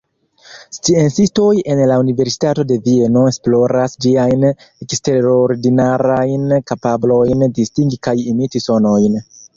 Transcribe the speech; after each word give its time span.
Sciencistoj 0.75 1.49
en 1.73 1.81
la 1.91 1.97
Universitato 2.03 2.63
de 2.71 2.77
Vieno 2.87 3.25
esploras 3.33 3.95
ĝiajn 4.07 4.45
eksterordinarajn 4.49 6.57
kapablojn 6.73 7.45
distingi 7.61 8.01
kaj 8.09 8.17
imiti 8.35 8.65
sonojn. 8.71 9.21